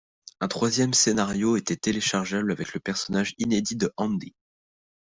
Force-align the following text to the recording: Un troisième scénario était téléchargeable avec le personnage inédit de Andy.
Un 0.39 0.47
troisième 0.47 0.95
scénario 0.95 1.57
était 1.57 1.75
téléchargeable 1.75 2.51
avec 2.51 2.73
le 2.73 2.79
personnage 2.79 3.35
inédit 3.37 3.75
de 3.75 3.93
Andy. 3.97 4.33